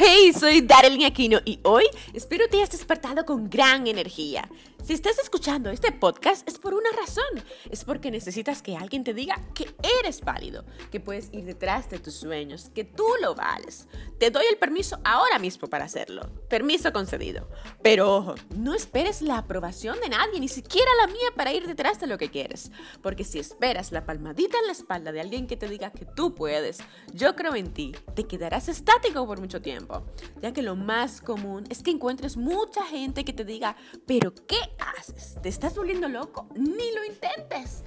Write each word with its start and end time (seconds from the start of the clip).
Hey, 0.00 0.32
soy 0.32 0.60
Darlene 0.60 1.06
Aquino 1.06 1.40
y 1.44 1.58
hoy 1.64 1.82
espero 2.14 2.46
te 2.48 2.58
hayas 2.58 2.70
despertado 2.70 3.26
con 3.26 3.50
gran 3.50 3.88
energía. 3.88 4.48
Si 4.82 4.94
estás 4.94 5.18
escuchando 5.18 5.70
este 5.70 5.92
podcast 5.92 6.48
es 6.48 6.58
por 6.58 6.72
una 6.72 6.90
razón. 6.92 7.44
Es 7.70 7.84
porque 7.84 8.10
necesitas 8.10 8.62
que 8.62 8.76
alguien 8.76 9.04
te 9.04 9.12
diga 9.12 9.36
que 9.54 9.74
eres 10.00 10.22
válido, 10.22 10.64
que 10.90 10.98
puedes 10.98 11.28
ir 11.32 11.44
detrás 11.44 11.90
de 11.90 11.98
tus 11.98 12.14
sueños, 12.14 12.70
que 12.74 12.84
tú 12.84 13.04
lo 13.20 13.34
vales. 13.34 13.86
Te 14.18 14.30
doy 14.30 14.46
el 14.50 14.56
permiso 14.56 14.98
ahora 15.04 15.38
mismo 15.38 15.68
para 15.68 15.84
hacerlo. 15.84 16.30
Permiso 16.48 16.92
concedido. 16.92 17.50
Pero 17.82 18.16
ojo, 18.16 18.34
no 18.56 18.74
esperes 18.74 19.20
la 19.20 19.38
aprobación 19.38 20.00
de 20.00 20.08
nadie, 20.08 20.40
ni 20.40 20.48
siquiera 20.48 20.90
la 21.02 21.08
mía, 21.08 21.28
para 21.36 21.52
ir 21.52 21.66
detrás 21.66 22.00
de 22.00 22.06
lo 22.06 22.16
que 22.16 22.30
quieres. 22.30 22.70
Porque 23.02 23.24
si 23.24 23.38
esperas 23.38 23.92
la 23.92 24.06
palmadita 24.06 24.58
en 24.58 24.66
la 24.66 24.72
espalda 24.72 25.12
de 25.12 25.20
alguien 25.20 25.46
que 25.46 25.56
te 25.56 25.68
diga 25.68 25.92
que 25.92 26.06
tú 26.06 26.34
puedes, 26.34 26.78
yo 27.12 27.36
creo 27.36 27.54
en 27.54 27.74
ti, 27.74 27.94
te 28.14 28.24
quedarás 28.24 28.68
estático 28.68 29.26
por 29.26 29.38
mucho 29.38 29.60
tiempo. 29.60 30.04
Ya 30.40 30.52
que 30.52 30.62
lo 30.62 30.76
más 30.76 31.20
común 31.20 31.64
es 31.68 31.82
que 31.82 31.90
encuentres 31.90 32.38
mucha 32.38 32.84
gente 32.86 33.24
que 33.24 33.34
te 33.34 33.44
diga, 33.44 33.76
pero 34.06 34.32
¿qué 34.46 34.56
haces? 34.78 35.36
¿Te 35.42 35.48
estás 35.48 35.74
volviendo 35.74 36.08
loco? 36.08 36.48
Ni 36.54 36.92
lo 36.92 37.04
intentes. 37.04 37.82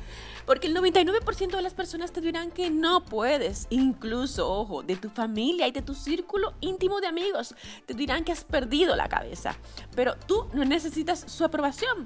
Porque 0.51 0.67
el 0.67 0.75
99% 0.75 1.55
de 1.55 1.61
las 1.61 1.73
personas 1.73 2.11
te 2.11 2.19
dirán 2.19 2.51
que 2.51 2.69
no 2.69 3.05
puedes. 3.05 3.67
Incluso, 3.69 4.51
ojo, 4.51 4.83
de 4.83 4.97
tu 4.97 5.09
familia 5.09 5.65
y 5.65 5.71
de 5.71 5.81
tu 5.81 5.95
círculo 5.95 6.55
íntimo 6.59 6.99
de 6.99 7.07
amigos. 7.07 7.55
Te 7.85 7.93
dirán 7.93 8.25
que 8.25 8.33
has 8.33 8.43
perdido 8.43 8.97
la 8.97 9.07
cabeza. 9.07 9.55
Pero 9.95 10.17
tú 10.27 10.49
no 10.51 10.65
necesitas 10.65 11.23
su 11.25 11.45
aprobación. 11.45 12.03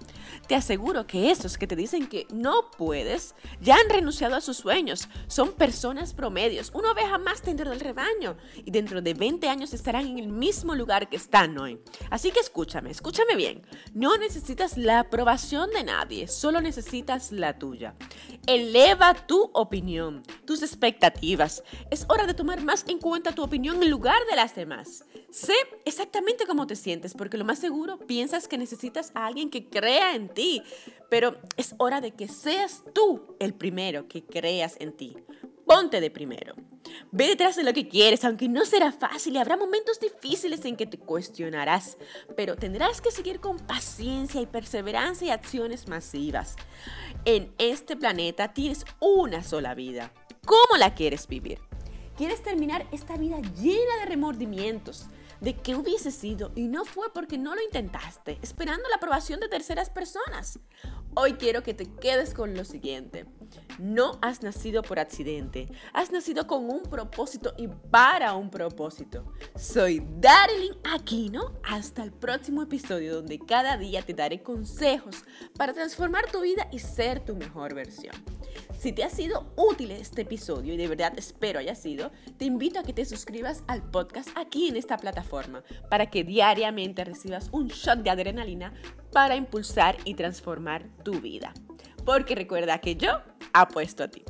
Te 0.48 0.53
aseguro 0.53 1.08
que 1.08 1.31
esos 1.31 1.58
que 1.58 1.66
te 1.66 1.76
dicen 1.76 2.05
que 2.05 2.27
no 2.31 2.70
puedes 2.70 3.34
ya 3.62 3.77
han 3.77 3.89
renunciado 3.89 4.36
a 4.36 4.41
sus 4.41 4.58
sueños. 4.58 5.09
Son 5.25 5.53
personas 5.53 6.14
promedios. 6.14 6.70
Una 6.75 6.91
oveja 6.91 7.17
más 7.17 7.41
dentro 7.41 7.72
del 7.72 7.80
rebaño. 7.80 8.38
Y 8.64 8.70
dentro 8.70 9.02
de 9.02 9.16
20 9.16 9.50
años 9.50 9.73
estarán 9.73 10.05
en 10.05 10.20
el 10.20 10.27
mismo 10.27 10.75
lugar 10.75 11.09
que 11.09 11.16
están 11.16 11.58
hoy. 11.58 11.80
Así 12.12 12.30
que 12.30 12.41
escúchame, 12.41 12.91
escúchame 12.91 13.36
bien. 13.36 13.66
No 13.95 14.17
necesitas 14.17 14.78
la 14.78 15.00
aprobación 15.00 15.72
de 15.72 15.84
nadie, 15.84 16.28
solo 16.28 16.62
necesitas 16.62 17.31
la 17.31 17.58
tuya. 17.58 17.95
Eleva 18.47 19.14
tu 19.14 19.50
opinión, 19.53 20.23
tus 20.45 20.61
expectativas. 20.61 21.64
Es 21.91 22.05
hora 22.09 22.25
de 22.25 22.33
tomar 22.33 22.64
más 22.64 22.86
en 22.88 23.00
cuenta 23.00 23.33
tu 23.33 23.44
opinión 23.44 23.81
en 23.81 23.89
lugar 23.89 24.17
de 24.30 24.36
las 24.36 24.55
demás. 24.55 25.05
Sé 25.31 25.53
exactamente 25.86 26.45
cómo 26.45 26.67
te 26.67 26.75
sientes, 26.75 27.13
porque 27.13 27.38
lo 27.38 27.45
más 27.45 27.59
seguro 27.59 27.97
piensas 27.97 28.47
que 28.47 28.58
necesitas 28.58 29.11
a 29.16 29.25
alguien 29.25 29.50
que 29.50 29.67
crea 29.69 30.16
en 30.16 30.30
ti, 30.30 30.61
pero 31.09 31.38
es 31.58 31.75
hora 31.78 32.02
de 32.02 32.11
que 32.11 32.28
seas 32.28 32.83
tú 32.94 33.36
el 33.39 33.53
primero 33.53 34.08
que 34.08 34.23
creas 34.23 34.75
en 34.80 34.94
ti. 34.94 35.16
Ponte 35.66 35.99
de 35.99 36.11
primero. 36.11 36.53
Ve 37.11 37.27
detrás 37.27 37.55
de 37.55 37.63
lo 37.63 37.73
que 37.73 37.88
quieres, 37.88 38.23
aunque 38.23 38.47
no 38.47 38.66
será 38.66 38.91
fácil 38.91 39.35
y 39.35 39.38
habrá 39.38 39.58
momentos 39.58 39.99
difíciles 39.99 40.63
en 40.66 40.75
que 40.75 40.85
te 40.85 40.97
cuestionarás, 40.97 41.97
pero 42.35 42.55
tendrás 42.55 43.02
que 43.02 43.11
seguir 43.11 43.39
con 43.39 43.57
paciencia 43.57 44.41
y 44.41 44.45
perseverancia 44.45 45.27
y 45.27 45.31
acciones 45.31 45.88
masivas. 45.88 46.55
En 47.25 47.53
este 47.57 47.95
planeta 47.95 48.53
tienes 48.53 48.85
una 48.99 49.44
sola 49.44 49.73
vida. 49.73 50.13
¿Cómo 50.45 50.77
la 50.77 50.94
quieres 50.94 51.27
vivir? 51.27 51.59
¿Quieres 52.16 52.44
terminar 52.44 52.85
esta 52.91 53.17
vida 53.17 53.41
llena 53.55 53.97
de 54.02 54.05
remordimientos? 54.05 55.07
de 55.41 55.53
qué 55.53 55.75
hubiese 55.75 56.11
sido 56.11 56.52
y 56.55 56.67
no 56.67 56.85
fue 56.85 57.11
porque 57.13 57.38
no 57.38 57.55
lo 57.55 57.61
intentaste, 57.61 58.39
esperando 58.41 58.88
la 58.89 58.95
aprobación 58.95 59.39
de 59.39 59.50
terceras 59.50 59.89
personas. 59.89 60.59
Hoy 61.17 61.35
quiero 61.35 61.63
que 61.63 61.73
te 61.73 61.85
quedes 61.85 62.33
con 62.33 62.55
lo 62.55 62.66
siguiente. 62.66 63.25
No 63.80 64.19
has 64.21 64.44
nacido 64.44 64.81
por 64.81 64.99
accidente, 64.99 65.72
has 65.94 66.11
nacido 66.11 66.45
con 66.45 66.69
un 66.69 66.83
propósito 66.83 67.53
y 67.57 67.69
para 67.69 68.33
un 68.33 68.49
propósito. 68.49 69.23
Soy 69.55 70.05
Darlene 70.19 70.75
Aquino. 70.94 71.53
Hasta 71.63 72.03
el 72.03 72.11
próximo 72.11 72.63
episodio 72.63 73.16
donde 73.16 73.39
cada 73.39 73.77
día 73.77 74.02
te 74.02 74.13
daré 74.13 74.44
consejos 74.44 75.23
para 75.57 75.72
transformar 75.72 76.30
tu 76.30 76.41
vida 76.41 76.67
y 76.73 76.80
ser 76.80 77.23
tu 77.23 77.34
mejor 77.34 77.73
versión. 77.73 78.16
Si 78.85 78.91
te 78.91 79.03
ha 79.03 79.09
sido 79.09 79.51
útil 79.56 79.90
este 79.90 80.22
episodio 80.22 80.75
y 80.75 80.78
de 80.78 80.88
verdad 80.88 81.13
espero 81.18 81.57
haya 81.57 81.73
sido, 81.73 82.12
te 82.38 82.46
invito 82.46 82.79
a 82.79 82.84
que 82.84 82.94
te 82.94 83.03
suscribas 83.03 83.63
al 83.66 83.81
podcast 83.81 84.29
aquí 84.35 84.68
en 84.68 84.78
esta 84.78 84.96
plataforma 84.97 85.63
para 85.90 86.12
que 86.12 86.23
diariamente 86.23 87.03
recibas 87.03 87.50
un 87.51 87.69
shot 87.69 88.03
de 88.03 88.12
adrenalina 88.12 88.75
para 89.12 89.35
impulsar 89.38 89.97
y 90.06 90.13
transformar 90.13 90.88
tu 91.03 91.19
vida. 91.19 91.51
Porque 92.06 92.35
recuerda 92.35 92.78
que 92.78 92.96
yo 92.96 93.23
apuesto 93.53 94.03
a 94.03 94.07
ti. 94.07 94.23